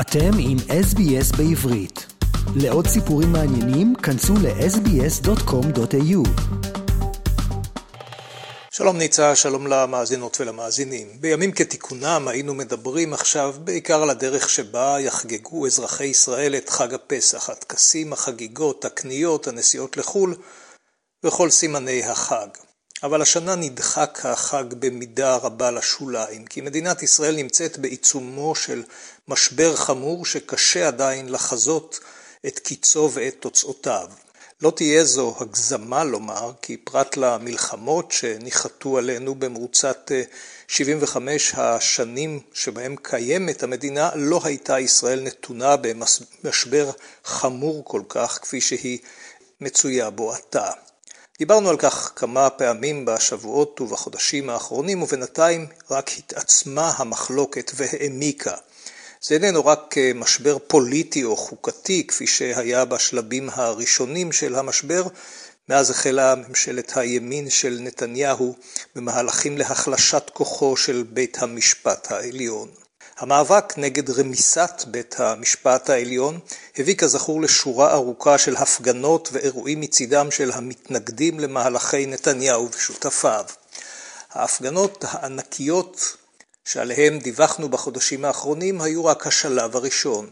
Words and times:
אתם 0.00 0.30
עם 0.38 0.56
SBS 0.58 1.36
בעברית. 1.36 2.06
לעוד 2.56 2.86
סיפורים 2.86 3.32
מעניינים, 3.32 3.94
כנסו 3.94 4.34
ל-sbs.com.au. 4.34 6.28
שלום 8.70 8.98
ניצה, 8.98 9.36
שלום 9.36 9.66
למאזינות 9.66 10.40
ולמאזינים. 10.40 11.08
בימים 11.20 11.52
כתיקונם 11.52 12.28
היינו 12.28 12.54
מדברים 12.54 13.12
עכשיו 13.12 13.54
בעיקר 13.64 14.02
על 14.02 14.10
הדרך 14.10 14.48
שבה 14.48 14.96
יחגגו 15.00 15.66
אזרחי 15.66 16.06
ישראל 16.06 16.54
את 16.54 16.68
חג 16.68 16.94
הפסח, 16.94 17.50
הטקסים, 17.50 18.12
החגיגות, 18.12 18.84
הקניות, 18.84 19.46
הנסיעות 19.46 19.96
לחו"ל 19.96 20.34
וכל 21.24 21.50
סימני 21.50 22.04
החג. 22.04 22.48
אבל 23.02 23.22
השנה 23.22 23.54
נדחק 23.54 24.20
החג 24.24 24.64
במידה 24.78 25.36
רבה 25.36 25.70
לשוליים, 25.70 26.46
כי 26.46 26.60
מדינת 26.60 27.02
ישראל 27.02 27.36
נמצאת 27.36 27.78
בעיצומו 27.78 28.54
של 28.54 28.82
משבר 29.28 29.76
חמור 29.76 30.26
שקשה 30.26 30.88
עדיין 30.88 31.28
לחזות 31.28 32.00
את 32.46 32.58
קיצו 32.58 33.10
ואת 33.12 33.36
תוצאותיו. 33.40 34.08
לא 34.62 34.70
תהיה 34.70 35.04
זו 35.04 35.36
הגזמה 35.40 36.04
לומר, 36.04 36.52
כי 36.62 36.76
פרט 36.76 37.16
למלחמות 37.16 38.12
שניחתו 38.12 38.98
עלינו 38.98 39.34
במרוצת 39.34 40.12
75 40.68 41.54
אה, 41.54 41.74
השנים 41.74 42.40
שבהם 42.52 42.96
קיימת 43.02 43.62
המדינה, 43.62 44.10
לא 44.14 44.40
הייתה 44.44 44.80
ישראל 44.80 45.20
נתונה 45.20 45.76
במשבר 45.76 46.90
חמור 47.24 47.84
כל 47.84 48.02
כך 48.08 48.38
כפי 48.42 48.60
שהיא 48.60 48.98
מצויה 49.60 50.10
בו 50.10 50.32
עתה. 50.32 50.70
דיברנו 51.38 51.68
על 51.68 51.76
כך 51.76 52.12
כמה 52.16 52.50
פעמים 52.50 53.04
בשבועות 53.04 53.80
ובחודשים 53.80 54.50
האחרונים, 54.50 55.02
ובינתיים 55.02 55.66
רק 55.90 56.10
התעצמה 56.18 56.92
המחלוקת 56.96 57.72
והעמיקה. 57.74 58.54
זה 59.22 59.34
איננו 59.34 59.66
רק 59.66 59.98
אה, 59.98 60.10
משבר 60.14 60.58
פוליטי 60.66 61.24
או 61.24 61.36
חוקתי, 61.36 62.06
כפי 62.06 62.26
שהיה 62.26 62.84
בשלבים 62.84 63.48
הראשונים 63.52 64.32
של 64.32 64.54
המשבר, 64.54 65.02
מאז 65.68 65.90
החלה 65.90 66.34
ממשלת 66.34 66.96
הימין 66.96 67.50
של 67.50 67.78
נתניהו 67.80 68.54
במהלכים 68.96 69.58
להחלשת 69.58 70.30
כוחו 70.32 70.76
של 70.76 71.04
בית 71.10 71.42
המשפט 71.42 72.12
העליון. 72.12 72.68
המאבק 73.18 73.74
נגד 73.76 74.10
רמיסת 74.10 74.84
בית 74.86 75.20
המשפט 75.20 75.90
העליון 75.90 76.38
הביא 76.78 76.96
כזכור 76.96 77.40
לשורה 77.40 77.92
ארוכה 77.92 78.38
של 78.38 78.56
הפגנות 78.56 79.28
ואירועים 79.32 79.80
מצידם 79.80 80.30
של 80.30 80.50
המתנגדים 80.52 81.40
למהלכי 81.40 82.06
נתניהו 82.06 82.68
ושותפיו. 82.72 83.44
ההפגנות 84.32 85.04
הענקיות 85.08 86.16
שעליהם 86.64 87.18
דיווחנו 87.18 87.68
בחודשים 87.68 88.24
האחרונים 88.24 88.80
היו 88.80 89.04
רק 89.04 89.26
השלב 89.26 89.76
הראשון. 89.76 90.30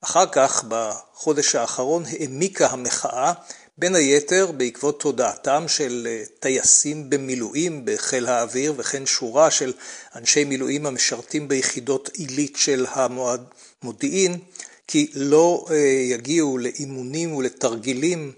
אחר 0.00 0.26
כך, 0.26 0.64
בחודש 0.68 1.54
האחרון, 1.54 2.04
העמיקה 2.06 2.66
המחאה 2.66 3.32
בין 3.80 3.94
היתר 3.94 4.52
בעקבות 4.52 5.00
תודעתם 5.00 5.64
של 5.68 6.06
אה, 6.10 6.22
טייסים 6.40 7.10
במילואים 7.10 7.82
בחיל 7.84 8.26
האוויר 8.26 8.74
וכן 8.76 9.06
שורה 9.06 9.50
של 9.50 9.72
אנשי 10.14 10.44
מילואים 10.44 10.86
המשרתים 10.86 11.48
ביחידות 11.48 12.08
עילית 12.08 12.56
של 12.56 12.86
המודיעין, 12.88 14.38
כי 14.86 15.10
לא 15.14 15.66
אה, 15.70 15.76
יגיעו 16.10 16.58
לאימונים 16.58 17.34
ולתרגילים 17.34 18.32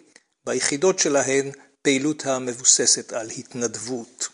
ביחידות 0.47 0.99
שלהן 0.99 1.51
פעילות 1.83 2.27
המבוססת 2.27 3.13
על 3.13 3.31
התנדבות. 3.31 4.29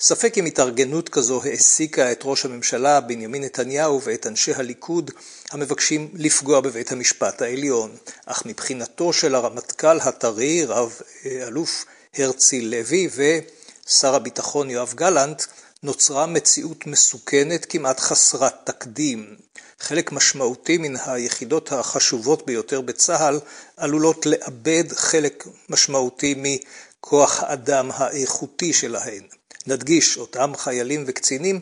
ספק 0.00 0.38
אם 0.38 0.44
התארגנות 0.44 1.08
כזו 1.08 1.42
העסיקה 1.44 2.12
את 2.12 2.20
ראש 2.24 2.44
הממשלה 2.44 3.00
בנימין 3.00 3.44
נתניהו 3.44 4.02
ואת 4.02 4.26
אנשי 4.26 4.52
הליכוד 4.54 5.10
המבקשים 5.50 6.08
לפגוע 6.14 6.60
בבית 6.60 6.92
המשפט 6.92 7.42
העליון, 7.42 7.96
אך 8.26 8.46
מבחינתו 8.46 9.12
של 9.12 9.34
הרמטכ"ל 9.34 10.00
הטרי, 10.00 10.64
רב 10.64 11.00
אה, 11.26 11.46
אלוף 11.46 11.84
הרצי 12.14 12.60
לוי 12.60 13.08
ושר 13.14 14.14
הביטחון 14.14 14.70
יואב 14.70 14.94
גלנט, 14.94 15.42
נוצרה 15.82 16.26
מציאות 16.26 16.86
מסוכנת 16.86 17.64
כמעט 17.64 18.00
חסרת 18.00 18.54
תקדים. 18.64 19.36
חלק 19.80 20.12
משמעותי 20.12 20.78
מן 20.78 20.96
היחידות 21.06 21.72
החשובות 21.72 22.46
ביותר 22.46 22.80
בצה"ל 22.80 23.40
עלולות 23.76 24.26
לאבד 24.26 24.92
חלק 24.92 25.46
משמעותי 25.68 26.34
מכוח 26.36 27.42
האדם 27.42 27.90
האיכותי 27.94 28.72
שלהן. 28.72 29.37
נדגיש, 29.68 30.16
אותם 30.16 30.52
חיילים 30.56 31.04
וקצינים 31.06 31.60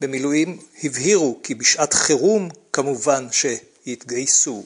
במילואים 0.00 0.58
הבהירו 0.84 1.40
כי 1.42 1.54
בשעת 1.54 1.94
חירום 1.94 2.48
כמובן 2.72 3.26
שיתגייסו. 3.32 4.64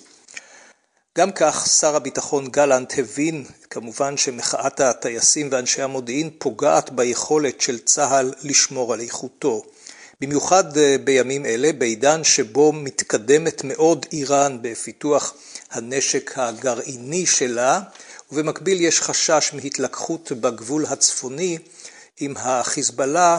גם 1.19 1.33
כך 1.33 1.67
שר 1.81 1.97
הביטחון 1.97 2.49
גלנט 2.49 2.95
הבין 2.99 3.45
כמובן 3.71 4.17
שמחאת 4.17 4.81
הטייסים 4.81 5.49
ואנשי 5.53 5.83
המודיעין 5.83 6.31
פוגעת 6.39 6.91
ביכולת 6.91 7.61
של 7.61 7.79
צה"ל 7.79 8.33
לשמור 8.43 8.93
על 8.93 9.01
איכותו. 9.01 9.63
במיוחד 10.21 10.79
אה, 10.79 10.97
בימים 11.05 11.47
אלה, 11.47 11.73
בעידן 11.73 12.25
שבו 12.25 12.73
מתקדמת 12.73 13.65
מאוד 13.65 14.07
איראן 14.13 14.59
בפיתוח 14.63 15.35
הנשק 15.71 16.33
הגרעיני 16.37 17.27
שלה, 17.27 17.81
ובמקביל 18.33 18.81
יש 18.81 19.01
חשש 19.01 19.51
מהתלקחות 19.55 20.33
בגבול 20.33 20.87
הצפוני 20.87 21.59
עם 22.21 22.35
החיזבאללה 22.37 23.39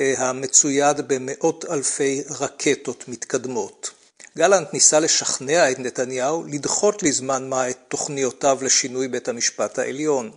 אה, 0.00 0.14
המצויד 0.18 0.96
במאות 1.06 1.64
אלפי 1.70 2.22
רקטות 2.40 3.08
מתקדמות. 3.08 3.90
גלנט 4.36 4.72
ניסה 4.72 5.00
לשכנע 5.00 5.70
את 5.70 5.78
נתניהו 5.78 6.44
לדחות 6.48 7.02
לזמן 7.02 7.48
מה 7.48 7.70
את 7.70 7.78
תוכניותיו 7.88 8.58
לשינוי 8.62 9.08
בית 9.08 9.28
המשפט 9.28 9.78
העליון. 9.78 10.30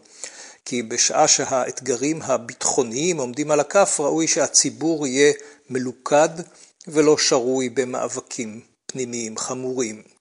כי 0.66 0.84
בשעה 0.84 1.28
שהאתגרים 1.28 2.22
הביטחוניים 2.22 3.18
עומדים 3.18 3.52
על 3.52 3.59
הכף, 3.59 4.00
ראוי 4.00 4.28
שהציבור 4.28 5.08
יהיה 5.08 5.34
מלוכד 5.70 6.30
ולא 6.88 7.18
שרוי 7.18 7.70
במאבקים 7.70 8.62
פנימיים 8.86 9.38
חמורים. 9.38 10.16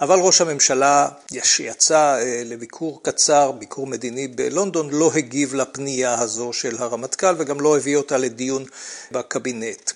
אבל 0.00 0.18
ראש 0.18 0.40
הממשלה 0.40 1.08
שיצא 1.42 2.18
אה, 2.18 2.42
לביקור 2.44 3.02
קצר, 3.02 3.52
ביקור 3.52 3.86
מדיני 3.86 4.28
בלונדון, 4.28 4.90
לא 4.90 5.10
הגיב 5.14 5.54
לפנייה 5.54 6.20
הזו 6.20 6.52
של 6.52 6.76
הרמטכ"ל 6.78 7.34
וגם 7.38 7.60
לא 7.60 7.76
הביא 7.76 7.96
אותה 7.96 8.18
לדיון 8.18 8.64
בקבינט. 9.12 9.92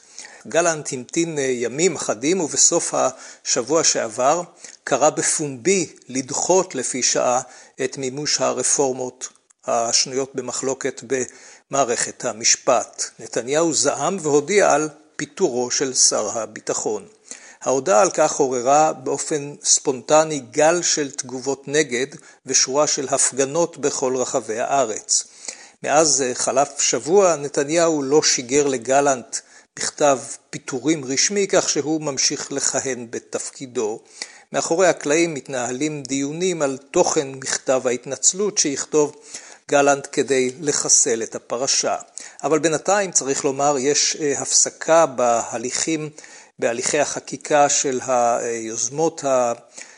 גלנט 0.48 0.92
המתין 0.92 1.38
אה, 1.38 1.42
ימים 1.42 1.96
אחדים 1.96 2.40
ובסוף 2.40 2.94
השבוע 2.94 3.84
שעבר 3.84 4.42
קרא 4.84 5.10
בפומבי 5.10 5.92
לדחות 6.08 6.74
לפי 6.74 7.02
שעה 7.02 7.40
את 7.84 7.98
מימוש 7.98 8.40
הרפורמות 8.40 9.28
השנויות 9.66 10.34
במחלוקת 10.34 11.02
במערכת 11.70 12.24
המשפט. 12.24 13.02
נתניהו 13.18 13.74
זעם 13.74 14.16
והודיע 14.20 14.72
על 14.72 14.88
פיטורו 15.16 15.70
של 15.70 15.94
שר 15.94 16.38
הביטחון. 16.38 17.06
ההודעה 17.62 18.00
על 18.00 18.10
כך 18.10 18.36
עוררה 18.36 18.92
באופן 18.92 19.54
ספונטני 19.64 20.38
גל 20.38 20.82
של 20.82 21.10
תגובות 21.10 21.68
נגד 21.68 22.06
ושורה 22.46 22.86
של 22.86 23.08
הפגנות 23.10 23.76
בכל 23.76 24.16
רחבי 24.16 24.60
הארץ. 24.60 25.24
מאז 25.82 26.22
אה, 26.22 26.34
חלף 26.34 26.80
שבוע 26.80 27.36
נתניהו 27.36 28.02
לא 28.02 28.22
שיגר 28.22 28.66
לגלנט 28.66 29.36
בכתב 29.76 30.18
פיטורים 30.50 31.04
רשמי, 31.04 31.46
כך 31.48 31.68
שהוא 31.68 32.02
ממשיך 32.02 32.52
לכהן 32.52 33.06
בתפקידו. 33.10 34.00
מאחורי 34.52 34.86
הקלעים 34.86 35.34
מתנהלים 35.34 36.02
דיונים 36.02 36.62
על 36.62 36.78
תוכן 36.90 37.28
מכתב 37.28 37.82
ההתנצלות 37.86 38.58
שיכתוב 38.58 39.16
גלנט 39.70 40.06
כדי 40.12 40.52
לחסל 40.60 41.22
את 41.22 41.34
הפרשה. 41.34 41.96
אבל 42.42 42.58
בינתיים, 42.58 43.12
צריך 43.12 43.44
לומר, 43.44 43.76
יש 43.78 44.16
אה, 44.20 44.34
הפסקה 44.38 45.06
בהליכים 45.06 46.10
בהליכי 46.58 46.98
החקיקה 46.98 47.68
של 47.68 48.00
היוזמות 48.04 49.24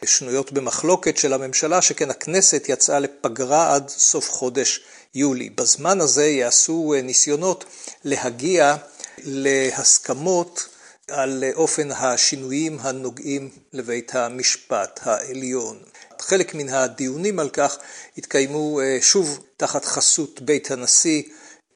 השנויות 0.03 0.53
במחלוקת 0.53 1.17
של 1.17 1.33
הממשלה, 1.33 1.83
שכן 1.83 2.11
הכנסת 2.11 2.67
יצאה 2.69 2.99
לפגרה 2.99 3.75
עד 3.75 3.89
סוף 3.89 4.31
חודש 4.31 4.81
יולי. 5.15 5.51
בזמן 5.51 6.01
הזה 6.01 6.27
יעשו 6.27 6.95
ניסיונות 7.03 7.65
להגיע 8.05 8.77
להסכמות 9.19 10.69
על 11.11 11.45
אופן 11.55 11.91
השינויים 11.91 12.79
הנוגעים 12.81 13.51
לבית 13.73 14.15
המשפט 14.15 15.01
העליון. 15.03 15.79
חלק 16.21 16.55
מן 16.55 16.69
הדיונים 16.69 17.39
על 17.39 17.49
כך 17.49 17.79
התקיימו 18.19 18.81
אה, 18.81 18.99
שוב 19.01 19.45
תחת 19.57 19.85
חסות 19.85 20.41
בית 20.41 20.71
הנשיא 20.71 21.23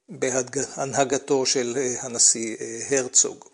בהנהגתו 0.09 1.47
של 1.47 1.75
אה, 1.77 1.95
הנשיא 2.01 2.57
אה, 2.61 2.99
הרצוג. 2.99 3.45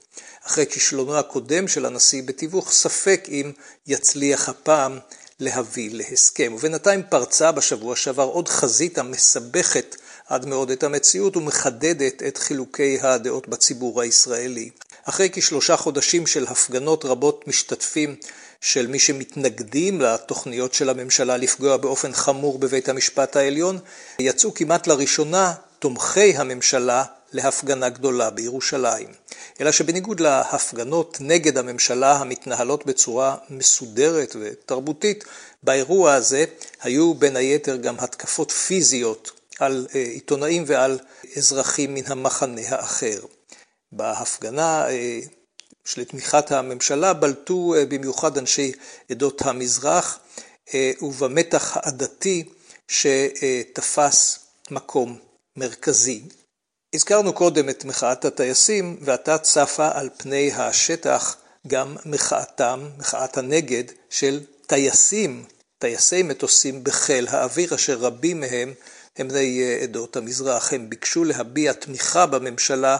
אחרי 0.46 0.66
כישלונו 0.66 1.18
הקודם 1.18 1.68
של 1.68 1.86
הנשיא 1.86 2.22
בתיווך, 2.22 2.72
ספק 2.72 3.26
אם 3.28 3.52
יצליח 3.86 4.48
הפעם 4.48 4.98
להביא 5.40 5.90
להסכם. 5.92 6.52
ובינתיים 6.54 7.02
פרצה 7.08 7.52
בשבוע 7.52 7.96
שעבר 7.96 8.22
עוד 8.22 8.48
חזית 8.48 8.98
המסבכת 8.98 9.96
עד 10.28 10.46
מאוד 10.46 10.70
את 10.70 10.82
המציאות 10.82 11.36
ומחדדת 11.36 12.22
את 12.22 12.38
חילוקי 12.38 12.98
הדעות 13.02 13.48
בציבור 13.48 14.00
הישראלי. 14.00 14.70
אחרי 15.04 15.28
כשלושה 15.32 15.76
חודשים 15.76 16.26
של 16.26 16.46
הפגנות 16.46 17.04
רבות 17.04 17.48
משתתפים 17.48 18.16
של 18.60 18.86
מי 18.86 18.98
שמתנגדים 18.98 20.00
לתוכניות 20.00 20.74
של 20.74 20.90
הממשלה 20.90 21.36
לפגוע 21.36 21.76
באופן 21.76 22.12
חמור 22.12 22.58
בבית 22.58 22.88
המשפט 22.88 23.36
העליון, 23.36 23.78
יצאו 24.18 24.54
כמעט 24.54 24.86
לראשונה 24.86 25.54
תומכי 25.78 26.36
הממשלה 26.36 27.04
להפגנה 27.34 27.88
גדולה 27.88 28.30
בירושלים. 28.30 29.08
אלא 29.60 29.72
שבניגוד 29.72 30.20
להפגנות 30.20 31.16
נגד 31.20 31.58
הממשלה 31.58 32.16
המתנהלות 32.16 32.86
בצורה 32.86 33.36
מסודרת 33.50 34.36
ותרבותית, 34.40 35.24
באירוע 35.62 36.14
הזה 36.14 36.44
היו 36.82 37.14
בין 37.14 37.36
היתר 37.36 37.76
גם 37.76 37.94
התקפות 37.98 38.50
פיזיות 38.50 39.30
על 39.58 39.86
אה, 39.94 40.00
עיתונאים 40.00 40.64
ועל 40.66 40.98
אזרחים 41.36 41.94
מן 41.94 42.06
המחנה 42.06 42.60
האחר. 42.68 43.20
בהפגנה 43.92 44.88
אה, 44.88 45.20
שלתמיכת 45.84 46.52
הממשלה 46.52 47.12
בלטו 47.12 47.74
אה, 47.74 47.86
במיוחד 47.86 48.38
אנשי 48.38 48.72
עדות 49.10 49.42
המזרח 49.42 50.18
ובמתח 51.02 51.76
העדתי 51.76 52.44
שתפס 52.88 54.38
מקום 54.70 55.18
מרכזי. 55.56 56.22
הזכרנו 56.94 57.32
קודם 57.32 57.68
את 57.68 57.84
מחאת 57.84 58.24
הטייסים, 58.24 58.96
ועתה 59.00 59.38
צפה 59.38 59.88
על 59.94 60.10
פני 60.16 60.52
השטח 60.52 61.36
גם 61.66 61.96
מחאתם, 62.06 62.88
מחאת 62.98 63.36
הנגד, 63.36 63.84
של 64.10 64.40
טייסים, 64.66 65.44
טייסי 65.78 66.22
מטוסים 66.22 66.84
בחיל 66.84 67.28
האוויר, 67.28 67.74
אשר 67.74 67.98
רבים 67.98 68.40
מהם 68.40 68.74
הם 69.16 69.28
בני 69.28 69.78
עדות 69.82 70.16
המזרח. 70.16 70.72
הם 70.72 70.90
ביקשו 70.90 71.24
להביע 71.24 71.72
תמיכה 71.72 72.26
בממשלה 72.26 72.96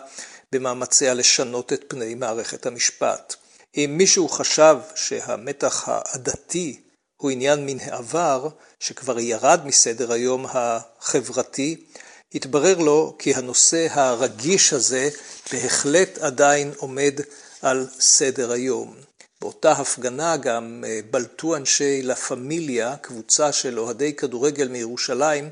במאמציה 0.53 1.15
לשנות 1.15 1.73
את 1.73 1.85
פני 1.89 2.15
מערכת 2.15 2.67
המשפט. 2.67 3.35
אם 3.77 3.95
מישהו 3.99 4.29
חשב 4.29 4.77
שהמתח 4.95 5.89
העדתי 5.89 6.81
הוא 7.17 7.31
עניין 7.31 7.67
מן 7.67 7.81
העבר, 7.81 8.49
שכבר 8.81 9.19
ירד 9.19 9.61
מסדר 9.65 10.13
היום 10.13 10.47
החברתי, 10.49 11.85
התברר 12.35 12.79
לו 12.79 13.15
כי 13.19 13.35
הנושא 13.35 13.87
הרגיש 13.91 14.73
הזה 14.73 15.09
בהחלט 15.53 16.19
עדיין 16.19 16.73
עומד 16.77 17.21
על 17.63 17.87
סדר 18.01 18.53
היום. 18.53 18.95
באותה 19.41 19.73
הפגנה 19.73 20.37
גם 20.37 20.85
אה, 20.87 21.01
בלטו 21.11 21.57
אנשי 21.57 22.03
לה 22.03 22.15
פמיליה, 22.15 22.97
קבוצה 22.97 23.53
של 23.53 23.79
אוהדי 23.79 24.13
כדורגל 24.13 24.69
מירושלים, 24.69 25.51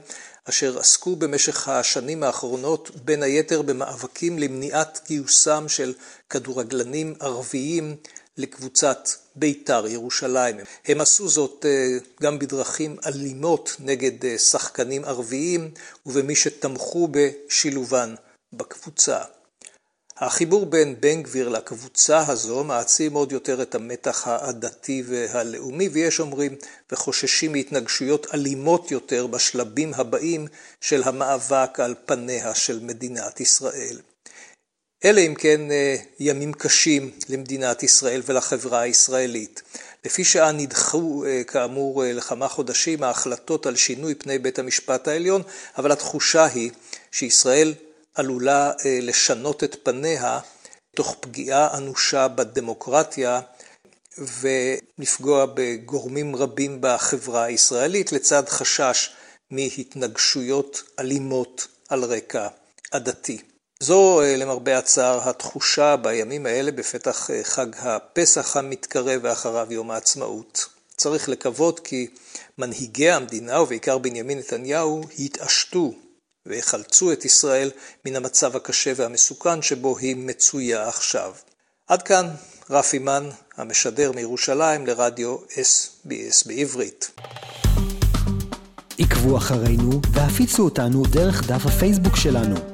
אשר 0.48 0.78
עסקו 0.78 1.16
במשך 1.16 1.68
השנים 1.68 2.22
האחרונות 2.22 2.90
בין 3.04 3.22
היתר 3.22 3.62
במאבקים 3.62 4.38
למניעת 4.38 5.00
גיוסם 5.06 5.68
של 5.68 5.94
כדורגלנים 6.30 7.14
ערביים 7.20 7.96
לקבוצת 8.36 9.08
בית"ר 9.36 9.86
ירושלים. 9.86 10.56
הם 10.86 11.00
עשו 11.00 11.28
זאת 11.28 11.66
אה, 11.68 11.98
גם 12.22 12.38
בדרכים 12.38 12.96
אלימות 13.06 13.76
נגד 13.78 14.24
אה, 14.24 14.38
שחקנים 14.38 15.04
ערביים 15.04 15.70
ובמי 16.06 16.36
שתמכו 16.36 17.08
בשילובן 17.10 18.14
בקבוצה. 18.52 19.18
החיבור 20.16 20.66
בין 20.66 21.00
בן 21.00 21.22
גביר 21.22 21.48
לקבוצה 21.48 22.24
הזו 22.28 22.64
מעצים 22.64 23.12
עוד 23.14 23.32
יותר 23.32 23.62
את 23.62 23.74
המתח 23.74 24.28
העדתי 24.28 25.02
והלאומי, 25.06 25.88
ויש 25.88 26.20
אומרים 26.20 26.56
וחוששים 26.92 27.52
מהתנגשויות 27.52 28.26
אלימות 28.34 28.90
יותר 28.90 29.26
בשלבים 29.26 29.94
הבאים 29.94 30.46
של 30.80 31.02
המאבק 31.02 31.80
על 31.80 31.94
פניה 32.06 32.54
של 32.54 32.80
מדינת 32.82 33.40
ישראל. 33.40 33.98
אלה 35.04 35.20
אם 35.20 35.34
כן 35.34 35.70
אה, 35.70 35.96
ימים 36.20 36.52
קשים 36.52 37.10
למדינת 37.28 37.82
ישראל 37.82 38.22
ולחברה 38.26 38.80
הישראלית. 38.80 39.62
לפי 40.04 40.24
שעה 40.24 40.52
נדחו 40.52 41.24
אה, 41.26 41.44
כאמור 41.44 42.04
אה, 42.04 42.12
לכמה 42.12 42.48
חודשים 42.48 43.02
ההחלטות 43.02 43.66
על 43.66 43.76
שינוי 43.76 44.14
פני 44.14 44.38
בית 44.38 44.58
המשפט 44.58 45.08
העליון, 45.08 45.42
אבל 45.78 45.92
התחושה 45.92 46.44
היא 46.44 46.70
שישראל 47.12 47.74
עלולה 48.14 48.72
לשנות 48.84 49.64
את 49.64 49.76
פניה 49.82 50.38
תוך 50.96 51.16
פגיעה 51.20 51.78
אנושה 51.78 52.28
בדמוקרטיה 52.28 53.40
ולפגוע 54.18 55.46
בגורמים 55.54 56.36
רבים 56.36 56.78
בחברה 56.80 57.44
הישראלית 57.44 58.12
לצד 58.12 58.48
חשש 58.48 59.10
מהתנגשויות 59.50 60.82
אלימות 60.98 61.66
על 61.88 62.04
רקע 62.04 62.48
עדתי. 62.90 63.51
זו 63.82 64.20
אה, 64.20 64.36
למרבה 64.36 64.78
הצער 64.78 65.28
התחושה 65.28 65.96
בימים 65.96 66.46
האלה 66.46 66.70
בפתח 66.72 67.30
אה, 67.30 67.40
חג 67.44 67.66
הפסח 67.78 68.56
המתקרב 68.56 69.20
ואחריו 69.22 69.72
יום 69.72 69.90
העצמאות. 69.90 70.66
צריך 70.96 71.28
לקוות 71.28 71.80
כי 71.80 72.06
מנהיגי 72.58 73.10
המדינה 73.10 73.60
ובעיקר 73.60 73.98
בנימין 73.98 74.38
נתניהו 74.38 75.04
יתעשתו 75.18 75.92
ויחלצו 76.46 77.12
את 77.12 77.24
ישראל 77.24 77.70
מן 78.06 78.16
המצב 78.16 78.56
הקשה 78.56 78.92
והמסוכן 78.96 79.62
שבו 79.62 79.98
היא 79.98 80.16
מצויה 80.16 80.88
עכשיו. 80.88 81.32
עד 81.88 82.02
כאן 82.02 82.28
רפי 82.70 82.98
מן 82.98 83.28
המשדר 83.56 84.12
מירושלים 84.12 84.86
לרדיו 84.86 85.36
SBS 85.36 86.46
בעברית. 86.46 87.10
עקבו 88.98 89.36
אחרינו 89.36 90.00
והפיצו 90.12 90.64
אותנו 90.64 91.02
דרך 91.02 91.46
דף 91.46 91.66
הפייסבוק 91.66 92.16
שלנו. 92.16 92.71